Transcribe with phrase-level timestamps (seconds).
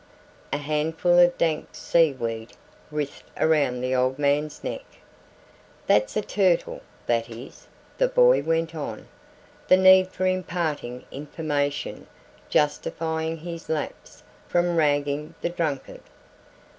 [0.51, 2.53] A handful of dank sea weed
[2.89, 4.81] writhed around the old man's neck.
[5.85, 7.67] "That's a turtle, that is,"
[7.99, 9.07] the boy went on,
[9.67, 12.07] the need for imparting information
[12.49, 16.01] justifying his lapse from ragging the drunkard.